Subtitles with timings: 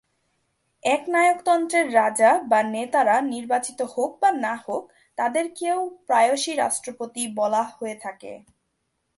[0.83, 4.83] একনায়ক তন্ত্রের রাজা বা নেতারা নির্বাচিত হোক বা না হোক,
[5.17, 8.31] তাদেরকেও প্রায়শই রাষ্ট্রপতি বলা হয়ে থাকে।